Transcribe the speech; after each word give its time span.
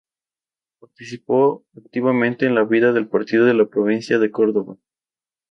Participó 0.79 1.63
activamente 1.77 2.47
en 2.47 2.55
la 2.55 2.63
vida 2.63 2.91
del 2.91 3.07
partido 3.07 3.47
en 3.47 3.59
la 3.59 3.67
provincia 3.67 4.17
de 4.17 4.31
Córdoba. 4.31 4.77